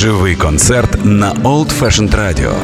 [0.00, 2.54] Живий концерт на Old Fashioned Radio.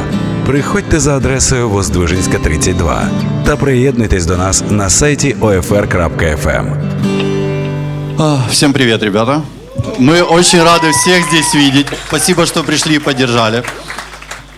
[0.47, 3.09] Приходьте за адресою Воздвижинська, 32
[3.47, 6.67] та приєднуйтесь до нас на сайті OFR.FM.
[8.19, 9.43] А, Всем привет, ребята.
[9.99, 11.87] Мы очень рады всех здесь видеть.
[12.09, 13.63] Спасибо, что пришли и поддержали.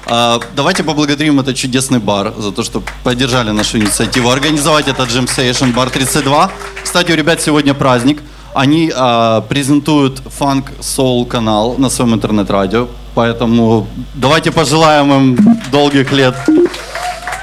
[0.06, 5.26] А, Давайте поблагодарим этот чудесный бар за то, что поддержали нашу инициативу организовать этот Jam
[5.26, 6.50] Station Bar 32.
[6.84, 8.18] Кстати, у ребят сегодня праздник.
[8.58, 12.88] Они а, презентуют фанк-соул канал на своем интернет-радио.
[13.14, 15.38] Поэтому давайте пожелаем им
[15.70, 16.34] долгих лет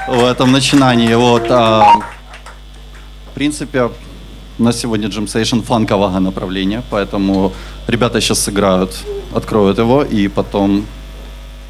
[0.08, 1.14] в этом начинании.
[1.14, 2.02] Вот, а,
[3.30, 3.90] в принципе,
[4.58, 7.54] у нас сегодня Jam Station фанкового направления, поэтому
[7.88, 8.90] ребята сейчас сыграют,
[9.34, 10.84] откроют его, и потом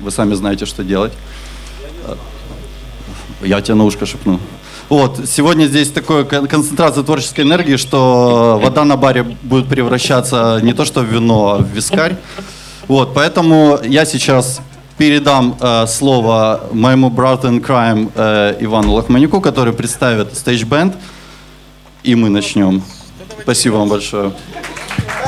[0.00, 1.12] вы сами знаете, что делать.
[3.42, 4.40] Я тебе на ушко шепну.
[4.88, 10.72] Вот, сегодня здесь такая кон- концентрация творческой энергии, что вода на баре будет превращаться не
[10.74, 12.16] то что в вино, а в вискарь.
[12.86, 14.60] Вот, поэтому я сейчас
[14.96, 20.94] передам э, слово моему брату in crime э, Ивану Лохманюку, который представит стейдж-бенд,
[22.04, 22.82] и мы начнем.
[23.42, 24.32] Спасибо вам большое.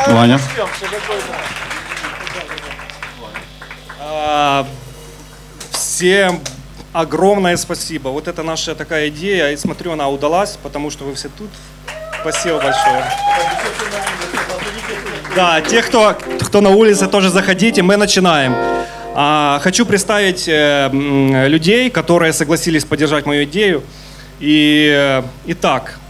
[0.06, 0.40] Ваня.
[4.00, 4.64] А,
[5.72, 6.40] Всем
[6.98, 8.08] огромное спасибо.
[8.08, 9.52] Вот это наша такая идея.
[9.52, 11.48] И смотрю, она удалась, потому что вы все тут.
[12.20, 13.04] Спасибо большое.
[15.36, 17.82] Да, те, кто, кто на улице, тоже заходите.
[17.82, 18.54] Мы начинаем.
[19.14, 20.90] А, хочу представить э,
[21.48, 23.82] людей, которые согласились поддержать мою идею.
[24.40, 26.00] И, э, итак,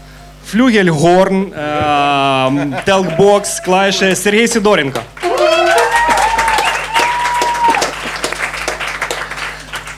[0.45, 5.01] Флюгель, Горн, э, Телкбокс, клавиши Сергей Сидоренко.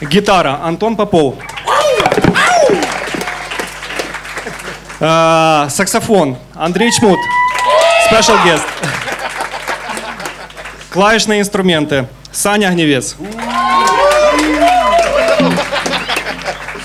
[0.02, 1.36] Гитара Антон Попов.
[5.00, 7.18] Э, Саксофон Андрей Чмут.
[8.10, 8.62] Special guest.
[10.90, 13.16] Клавишные инструменты Саня Гневец.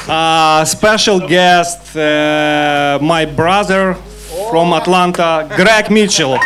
[0.08, 3.98] А, Special guest э, my brother
[4.50, 6.38] from Atlanta Грег Митчелл.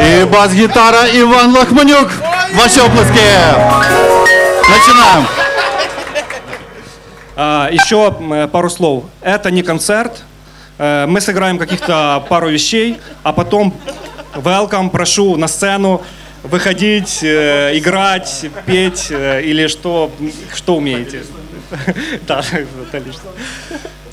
[0.00, 2.10] И бас-гитара Иван Лохманюк.
[2.54, 4.19] Ваши оплески.
[4.70, 5.26] Начинаем.
[7.36, 9.04] А, Еще пару слов.
[9.20, 10.22] Это не концерт.
[10.78, 13.74] Э, Мы сыграем каких-то пару вещей, а потом
[14.34, 16.02] welcome, прошу на сцену
[16.42, 20.10] выходить, э, играть, петь э, или что,
[20.54, 21.22] что умеете.
[22.26, 22.42] Да,
[22.92, 23.02] это.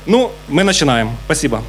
[0.06, 1.10] Ну, мы начинаем.
[1.24, 1.62] Спасибо.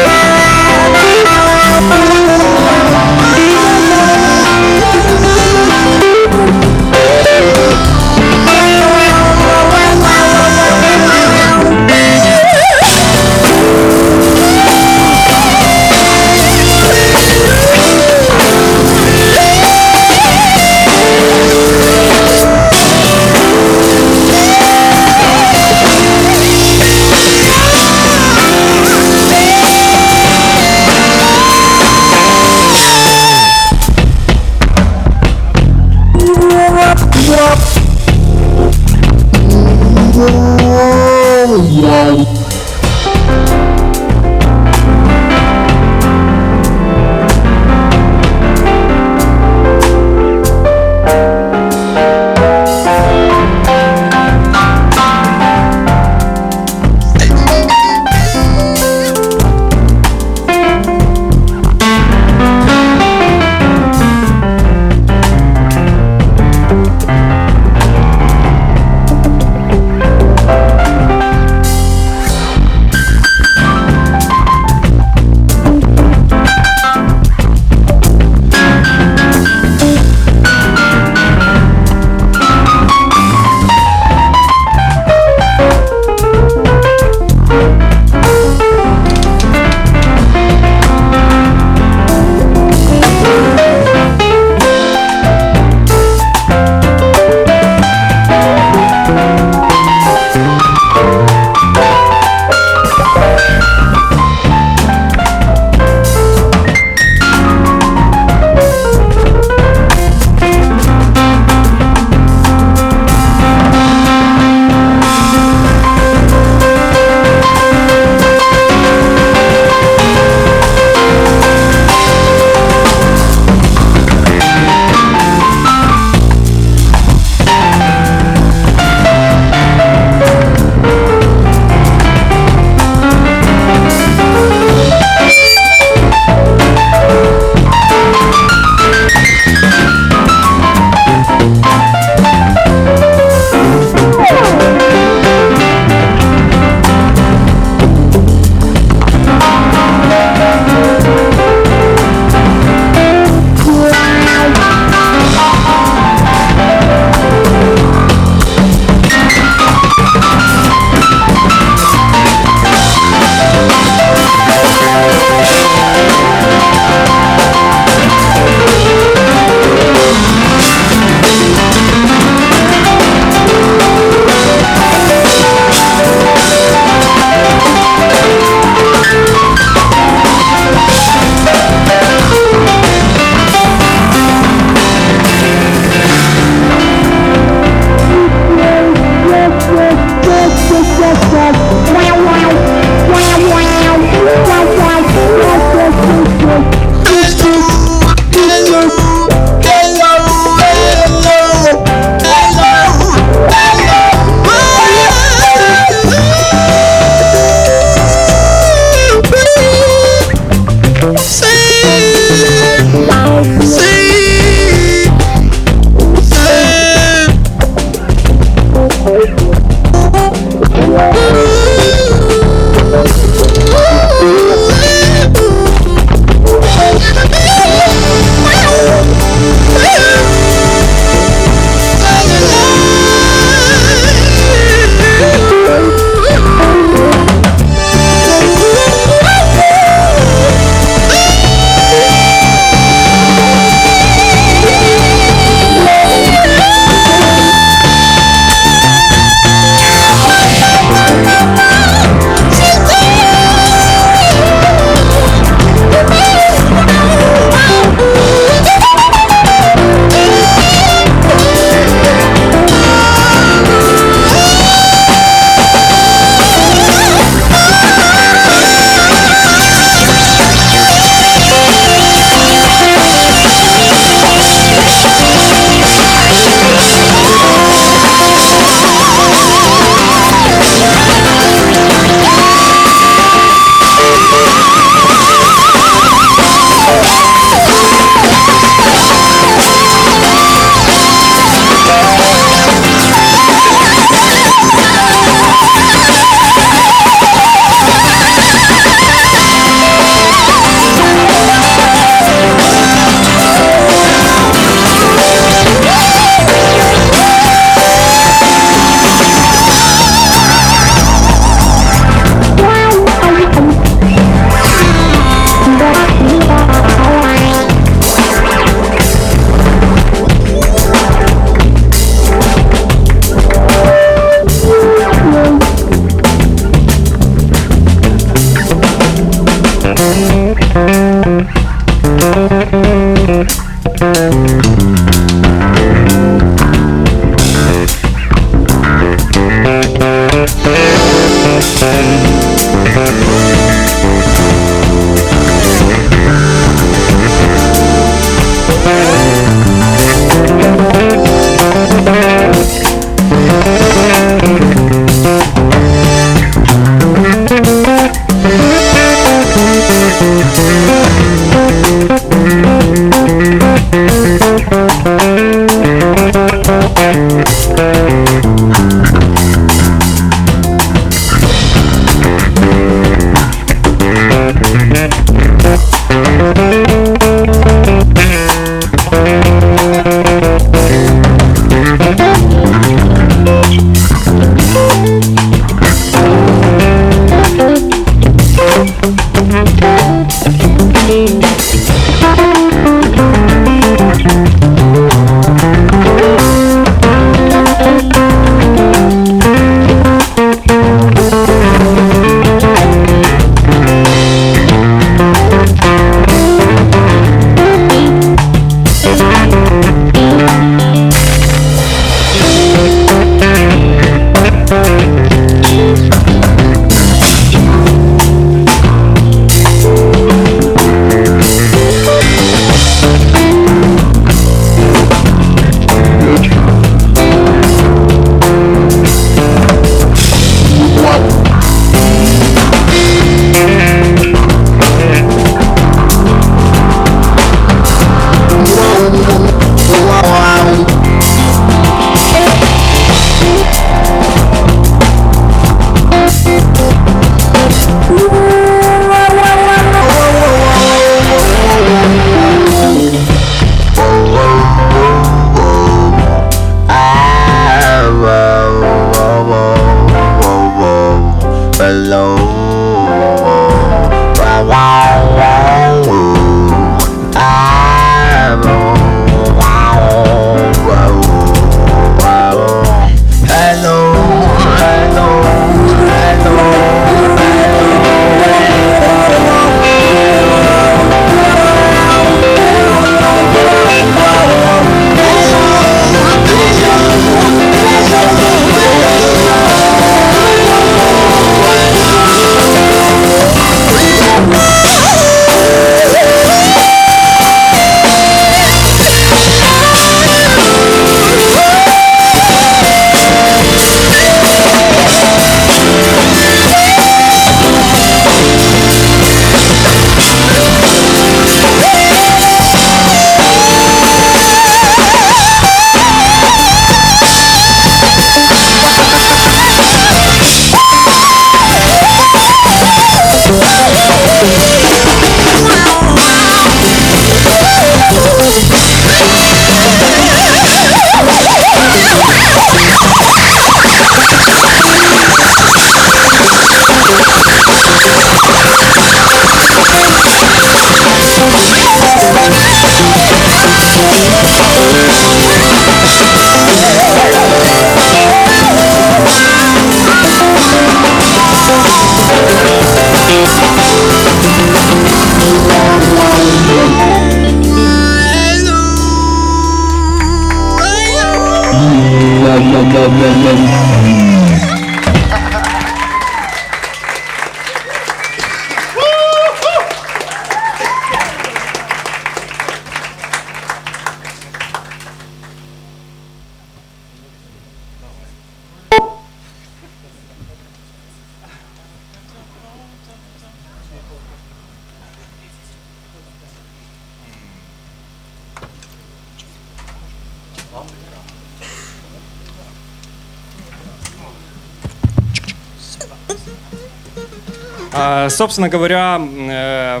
[598.42, 600.00] Собственно говоря, э,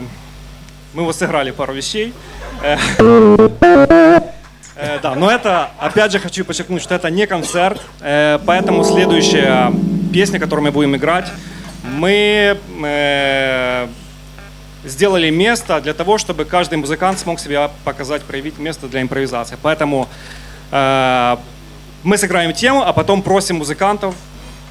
[0.94, 2.12] мы вот сыграли пару вещей.
[2.60, 4.20] Э, э,
[5.00, 9.72] Да, но это, опять же, хочу подчеркнуть, что это не концерт, поэтому следующая
[10.12, 11.30] песня, которую мы будем играть,
[11.84, 12.58] мы
[14.84, 19.56] сделали место для того, чтобы каждый музыкант смог себя показать, проявить место для импровизации.
[19.62, 20.08] Поэтому
[20.72, 24.16] мы сыграем тему, а потом просим музыкантов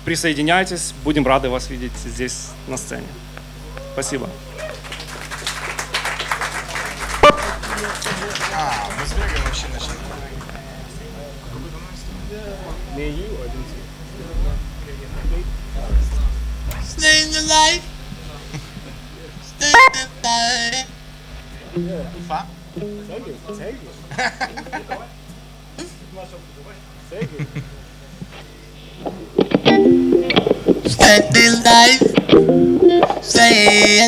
[0.04, 3.08] присоединяйтесь, будем рады вас видеть здесь на сцене.
[3.93, 4.29] Спасибо.
[17.47, 17.83] alive.
[19.43, 20.87] Stay alive.
[27.09, 27.23] Stay
[30.86, 32.01] Spending life.
[33.24, 34.07] Stay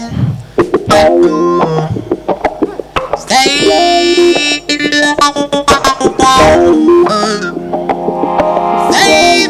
[8.92, 9.50] Save,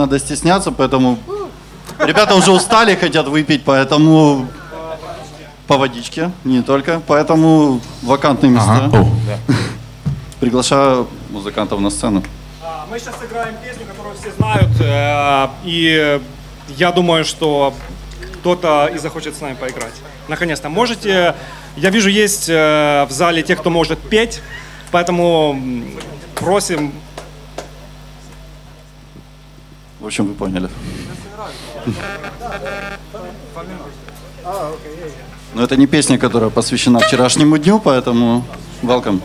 [0.00, 1.18] Надо стесняться, поэтому
[1.98, 4.48] ребята уже устали, хотят выпить, поэтому
[5.66, 8.90] по водичке, не только, поэтому вакантные места.
[8.92, 9.06] О,
[10.40, 12.22] Приглашаю музыкантов на сцену.
[12.62, 16.20] А, Мы сейчас сыграем песню, которую все знают, э, и
[16.76, 17.74] я думаю, что
[18.34, 19.92] кто-то и захочет с нами поиграть.
[20.28, 20.70] Наконец-то.
[20.70, 21.34] Можете,
[21.76, 24.40] я вижу, есть э, в зале те, кто может петь,
[24.90, 25.60] поэтому
[26.36, 26.92] просим
[29.99, 30.68] В общем, вы поняли.
[35.54, 38.44] Но это не песня, которая посвящена вчерашнему дню, поэтому
[38.82, 39.20] welcome.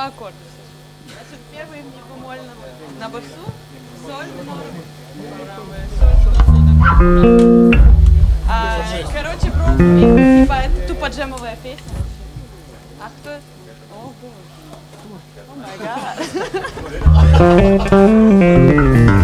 [0.00, 0.36] Два аккорда.
[1.06, 2.56] Значит, первый мне бемольным
[2.98, 3.24] на басу,
[4.06, 4.72] соль, соль,
[8.48, 8.78] а,
[9.12, 10.42] Короче, пробуем.
[10.42, 11.92] Типа, это тупо джемовая песня.
[13.00, 13.30] А кто?
[13.94, 14.50] О, боже.
[15.48, 15.76] О, май
[19.10, 19.19] гад.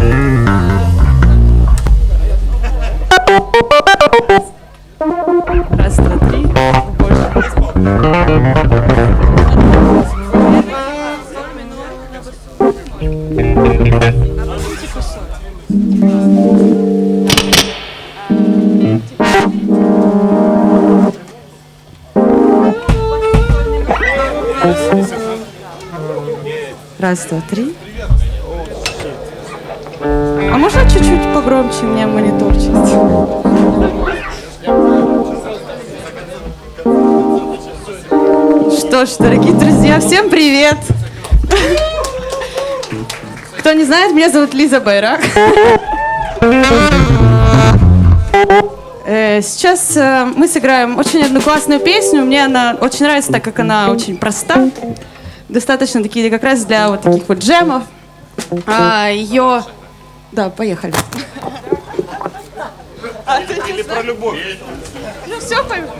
[27.26, 27.74] 103.
[30.00, 31.82] А можно чуть-чуть погромче?
[31.82, 32.70] мне мониторчить?
[38.78, 40.76] Что ж, дорогие друзья, всем привет!
[43.58, 45.20] Кто не знает, меня зовут Лиза Байрак.
[49.08, 52.22] Э, сейчас э, мы сыграем очень одну классную песню.
[52.22, 54.68] Мне она очень нравится, так как она очень проста.
[55.56, 57.84] Достаточно такие как раз для вот таких вот джемов.
[58.66, 59.64] А, ее...
[60.30, 60.92] Да, поехали.
[63.66, 64.38] Или про любовь.
[65.26, 65.95] Ну все, поймем.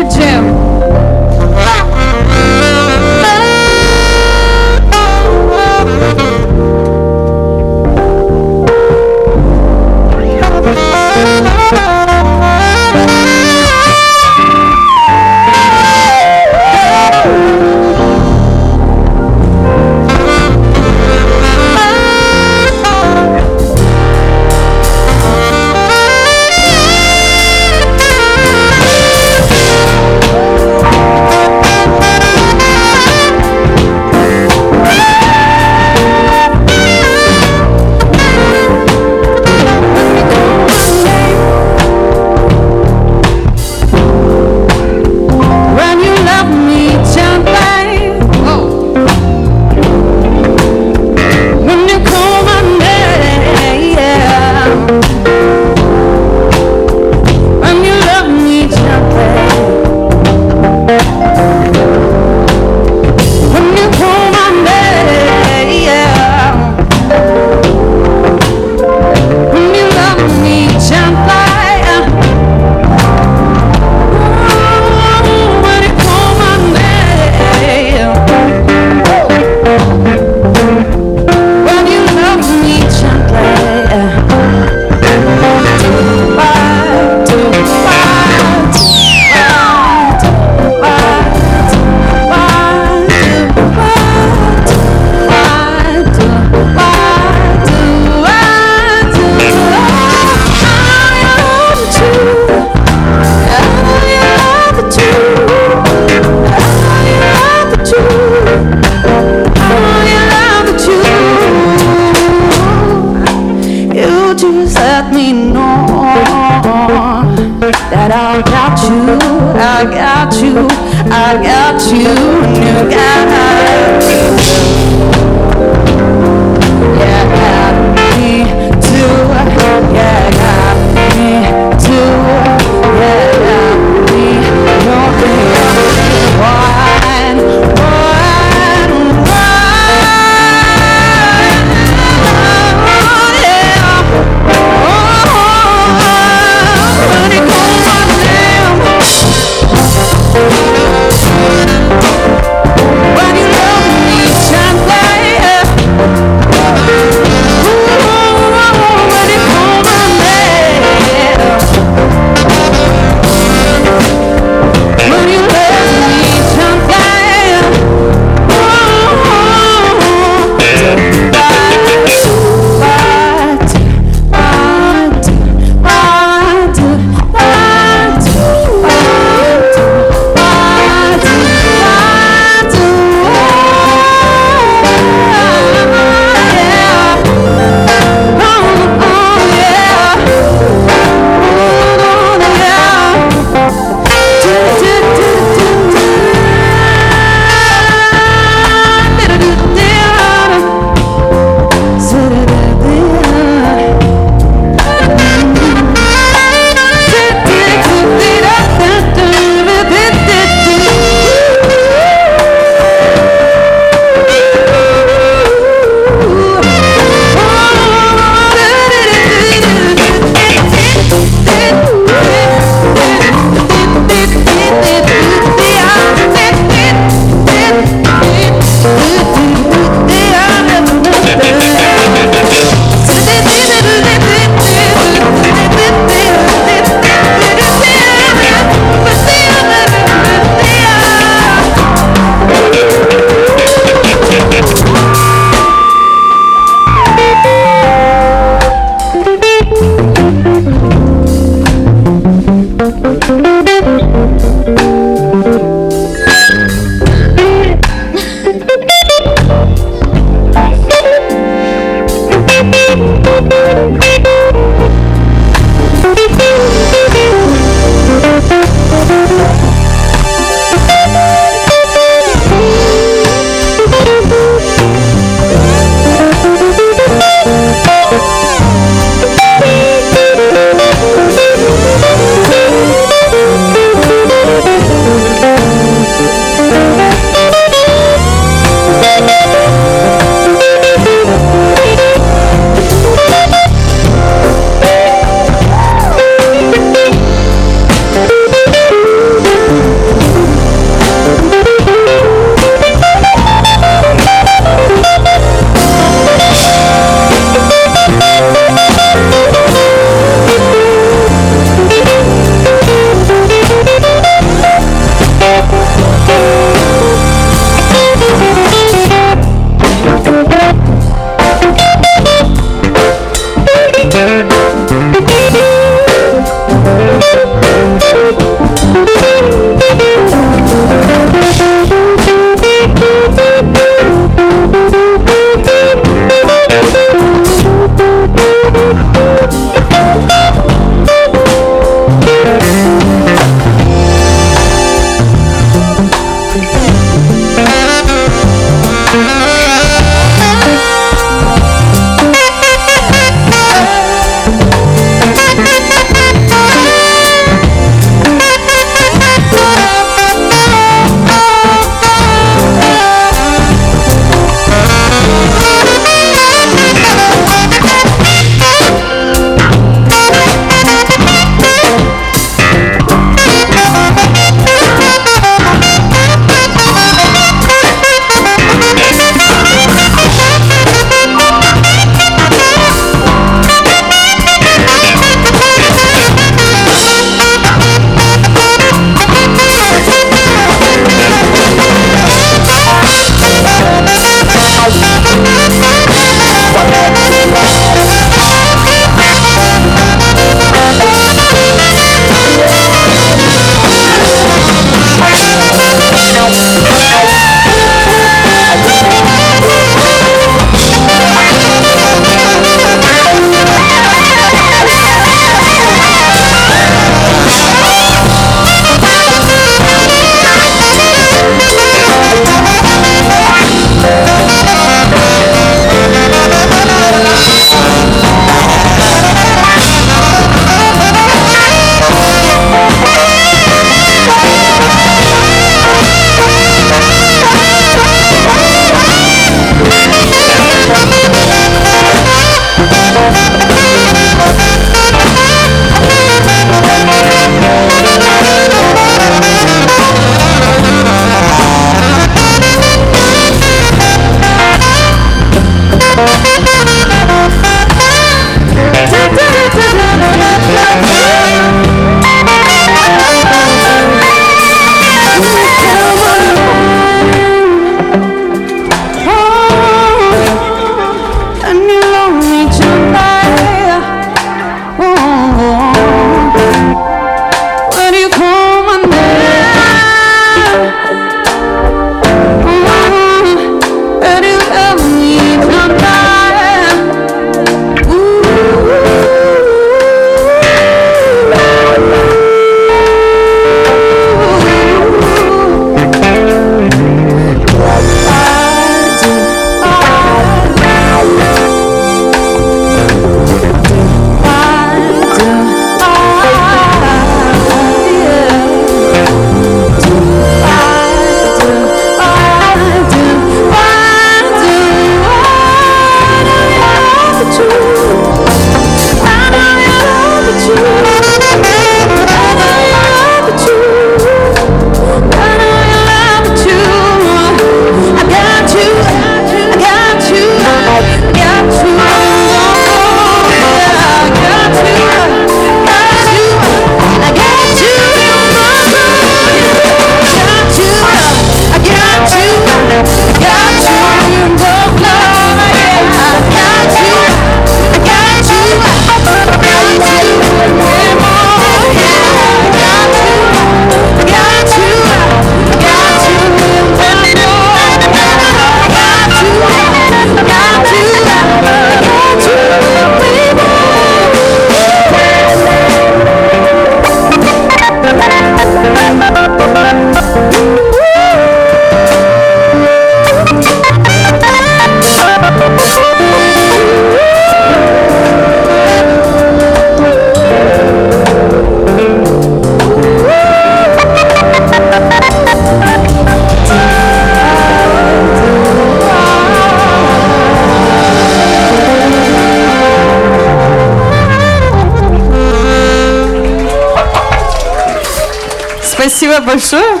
[599.32, 600.00] спасибо большое.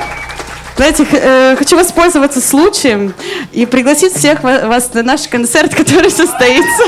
[0.76, 3.14] Знаете, э, хочу воспользоваться случаем
[3.52, 6.84] и пригласить всех вас на наш концерт, который состоится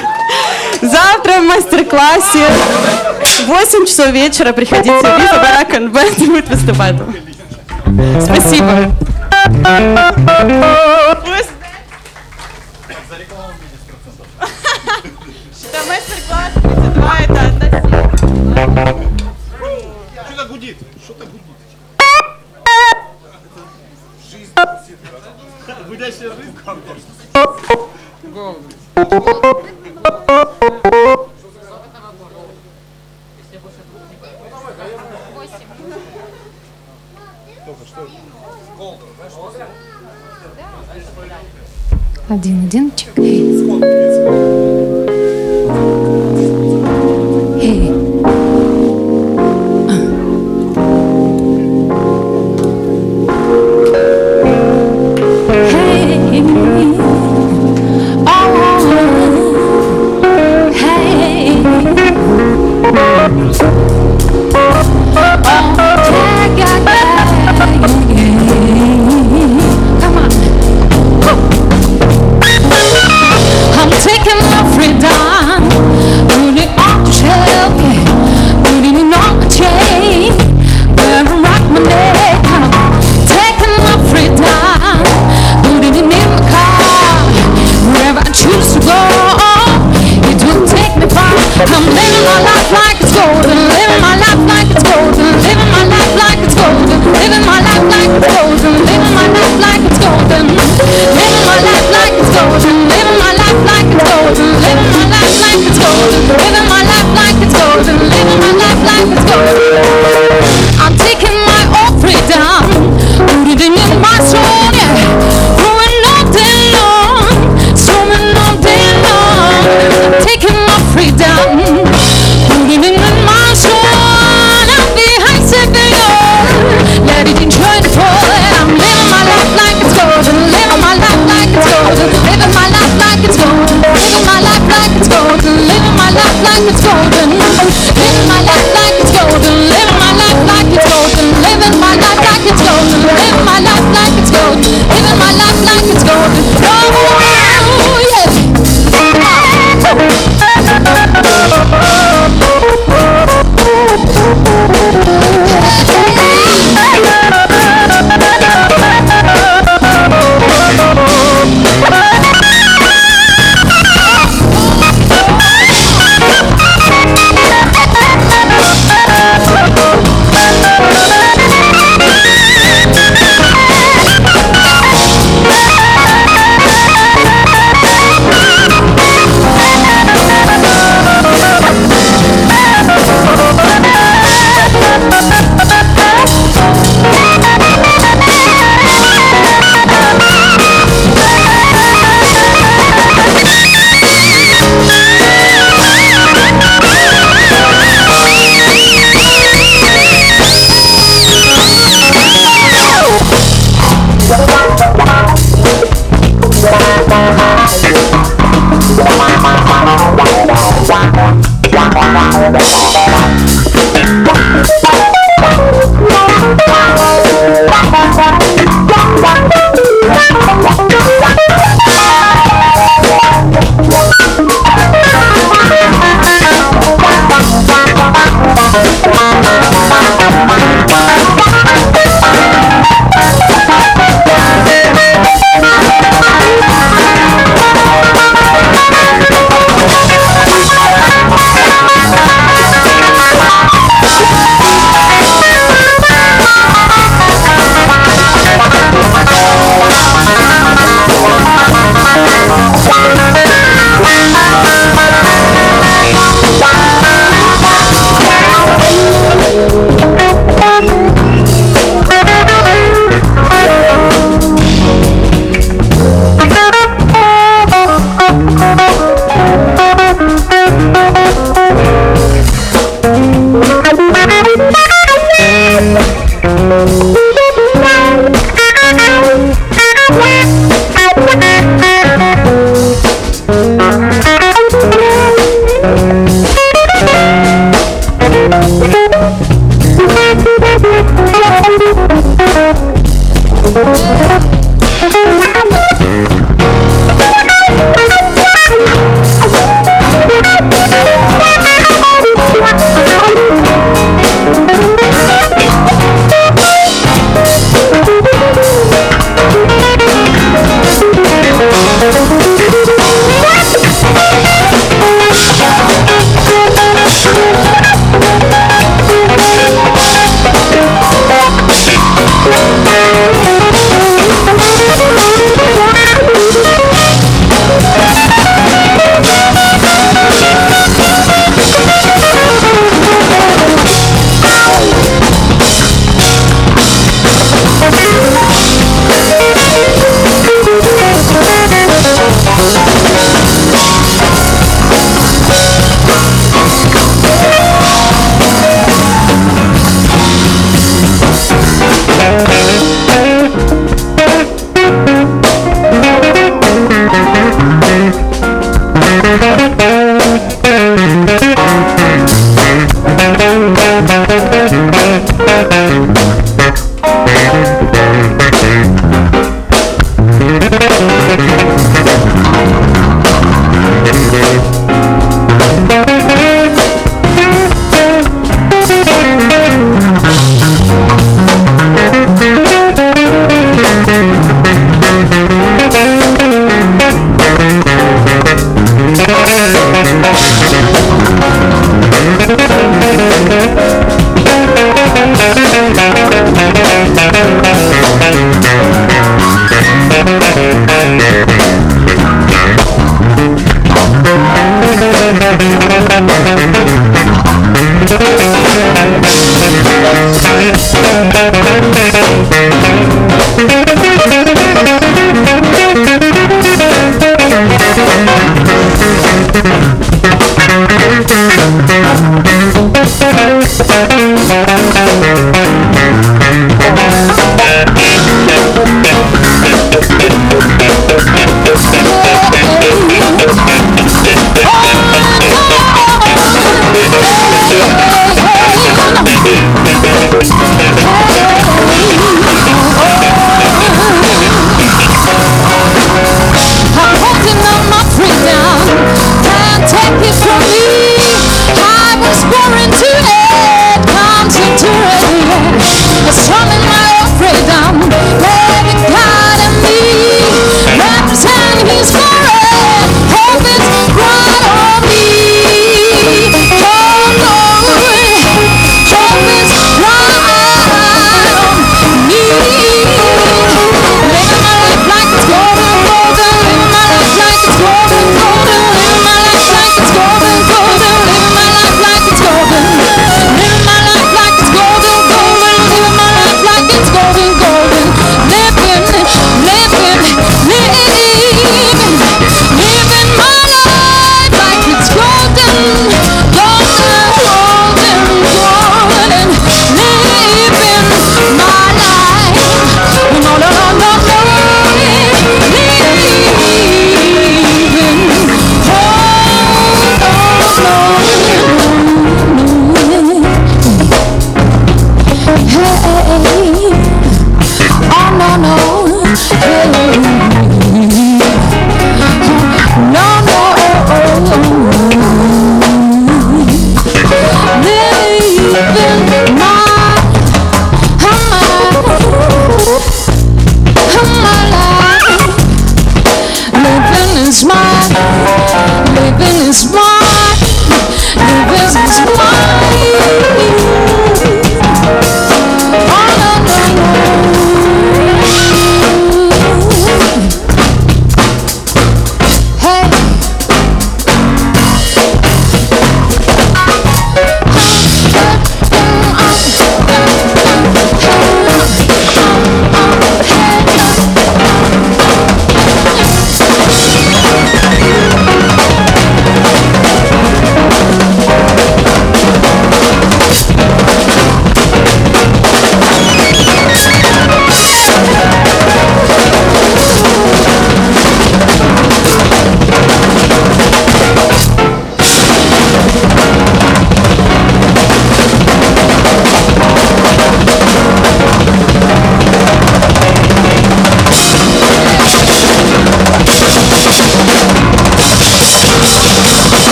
[0.80, 2.46] завтра в мастер-классе.
[3.22, 6.96] в 8 часов вечера приходите, Виза Баракан Бенд будет выступать.
[8.20, 8.90] Спасибо.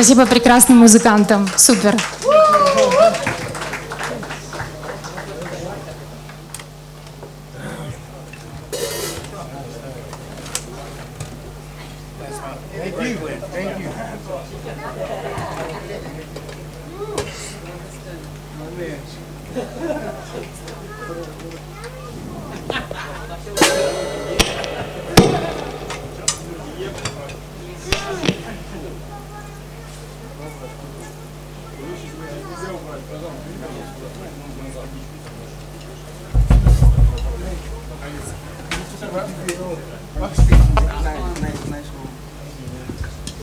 [0.00, 1.46] Спасибо прекрасным музыкантам.
[1.58, 1.94] Супер.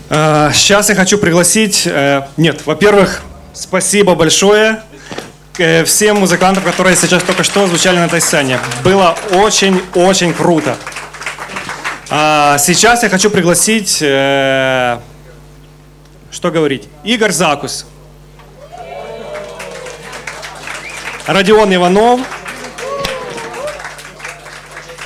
[0.09, 1.84] Э, Сейчас я хочу пригласить...
[1.88, 3.22] э, Нет, во-первых,
[3.53, 4.84] спасибо большое
[5.57, 8.60] э, всем музыкантам, которые сейчас только что звучали на этой сцене.
[8.84, 10.76] Было очень-очень круто.
[12.10, 13.99] А Сейчас я хочу пригласить...
[14.02, 14.99] э,
[16.31, 16.89] Что говорить?
[17.06, 17.85] Игорь Закус.
[21.27, 22.19] Родион Иванов.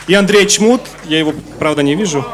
[0.07, 0.81] И Андрей Чмут.
[1.03, 2.25] Я его, правда, не вижу.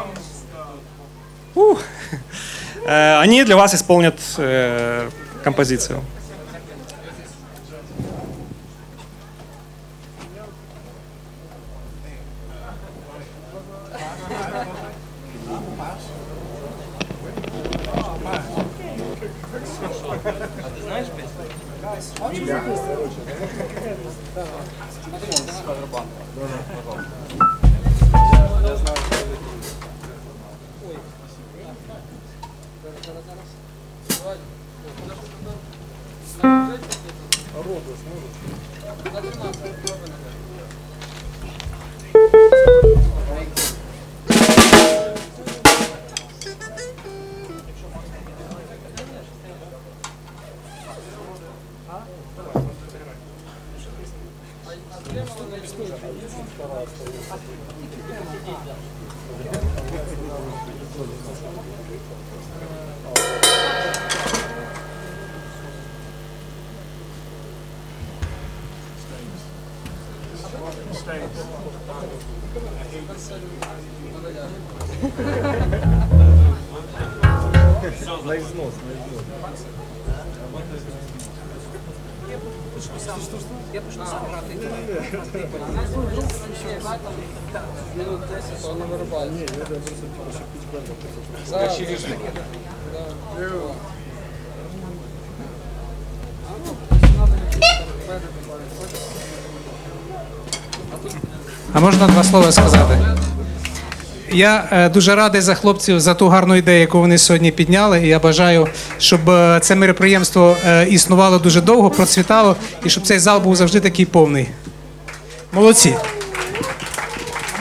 [2.98, 5.08] Э, Они для вас исполнят э,
[5.44, 6.02] композицию.
[104.38, 108.04] Я е, дуже радий за хлопців за ту гарну ідею, яку вони сьогодні підняли.
[108.04, 113.18] І я бажаю, щоб е, це мероприємство е, існувало дуже довго, процвітало і щоб цей
[113.18, 114.48] зал був завжди такий повний.
[115.52, 115.94] Молодці.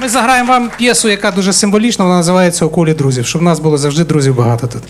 [0.02, 3.78] Ми заграємо вам п'єсу, яка дуже символічна, вона називається У друзів, щоб в нас було
[3.78, 4.84] завжди друзів багато тут.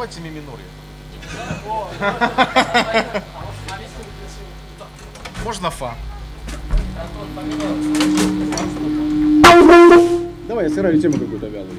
[0.00, 0.62] давайте миминори.
[5.44, 5.94] Можно фа.
[10.48, 11.76] Давай, я сыграю тему какую-то вялую.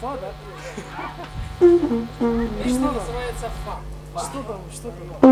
[0.00, 0.32] Фа, да?
[1.58, 3.80] Что называется фа?
[4.18, 4.60] Что там?
[4.72, 5.27] Что там?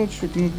[0.00, 0.50] Ну чуть, ну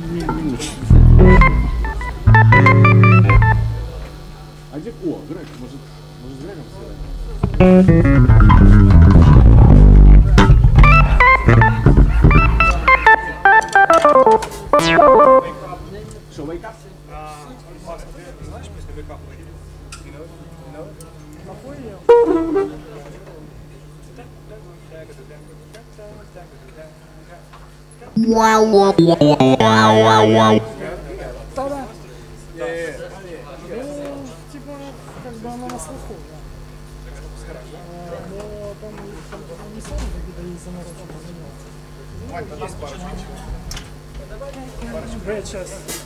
[45.42, 46.01] Corinthians.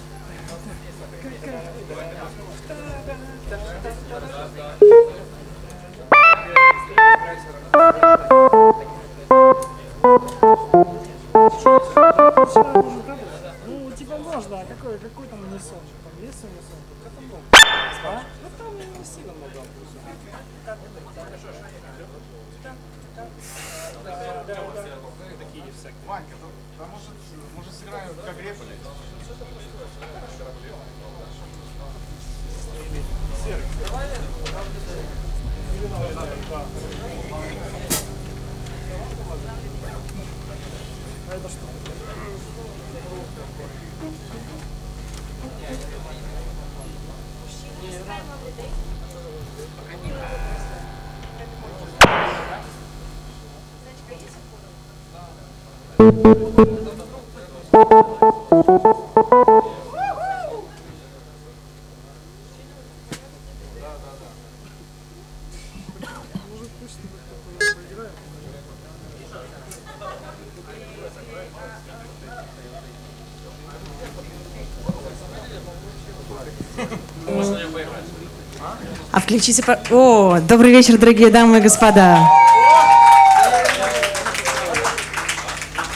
[79.12, 79.64] А включите...
[79.90, 82.45] О, добрый вечер, дорогие дамы и господа.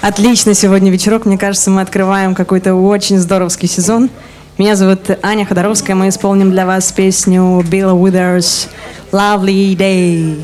[0.02, 1.26] Отлично сегодня вечерок.
[1.26, 4.10] Мне кажется, мы открываем какой-то очень здоровский сезон.
[4.58, 5.94] Меня зовут Аня Ходоровская.
[5.94, 8.70] Мы исполним для вас песню Билла Уидерс
[9.12, 10.42] «Lovely Day».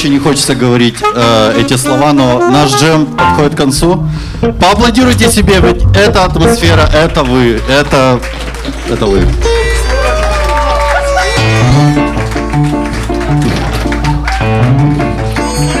[0.00, 4.08] Очень не хочется говорить э, эти слова, но наш джем подходит к концу.
[4.40, 8.18] Поаплодируйте себе, ведь это атмосфера, это вы, это,
[8.90, 9.20] это вы.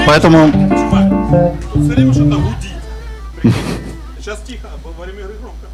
[0.06, 0.52] Поэтому.
[4.18, 5.66] Сейчас тихо, во время игры громко.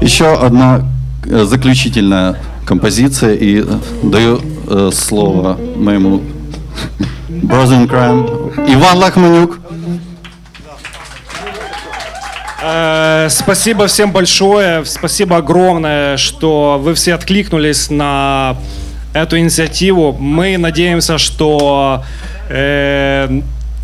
[0.00, 0.80] еще одна
[1.26, 3.64] э, заключительная композиция и э,
[4.02, 6.22] даю э, слово моему
[7.28, 9.60] brother in crime Иван Лахманюк.
[12.62, 18.56] Э, Спасибо всем большое, спасибо огромное, что вы все откликнулись на
[19.12, 20.12] эту инициативу.
[20.12, 22.02] Мы надеемся, что
[22.48, 23.40] э,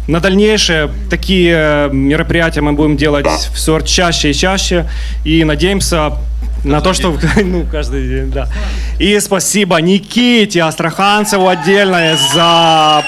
[0.09, 4.86] на дальнейшее такие мероприятия мы будем делать все чаще и чаще.
[5.25, 6.12] И надеемся
[6.64, 7.16] на то, что...
[7.42, 8.48] Ну, каждый день, да.
[8.98, 13.02] И спасибо Никите Астраханцеву отдельное за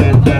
[0.00, 0.39] Santa.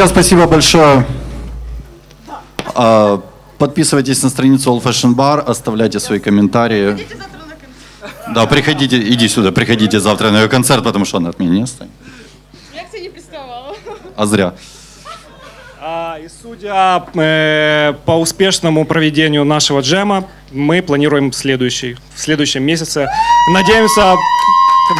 [0.00, 1.04] Друзья, спасибо большое.
[2.74, 3.20] А,
[3.58, 7.06] Подписывайтесь на страницу All Fashion Bar, оставляйте свои комментарии.
[8.34, 11.62] Да, приходите, иди сюда, приходите завтра на ее концерт, потому что она от меня не
[11.64, 11.98] останется.
[12.74, 13.76] Я к тебе не приставала.
[14.16, 14.54] А зря.
[15.82, 23.06] А, И судя э, по успешному проведению нашего джема, мы планируем следующий, в следующем месяце.
[23.52, 24.16] Надеемся,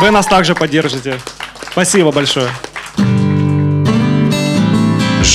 [0.02, 1.18] вы нас также поддержите.
[1.72, 2.50] Спасибо большое.